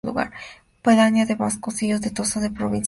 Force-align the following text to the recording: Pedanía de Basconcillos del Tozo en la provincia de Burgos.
Pedanía 0.81 1.27
de 1.27 1.35
Basconcillos 1.35 2.01
del 2.01 2.11
Tozo 2.15 2.39
en 2.39 2.45
la 2.45 2.49
provincia 2.49 2.49
de 2.49 2.67
Burgos. 2.67 2.79